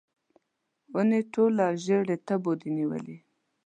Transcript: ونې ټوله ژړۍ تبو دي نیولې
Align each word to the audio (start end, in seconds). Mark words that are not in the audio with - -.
ونې 0.93 1.21
ټوله 1.33 1.65
ژړۍ 1.83 2.17
تبو 2.27 2.51
دي 2.59 2.69
نیولې 2.77 3.17